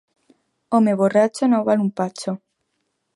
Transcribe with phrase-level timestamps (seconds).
[0.77, 2.35] Home borratxo no val un patxo.